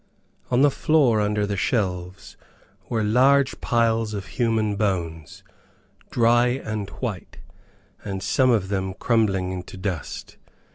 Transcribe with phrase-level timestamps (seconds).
[0.49, 2.35] On the floor under the shelves,
[2.89, 5.43] were large piles of human bones,
[6.09, 7.37] dry and white,
[8.03, 10.37] and some of them crumbling into dust.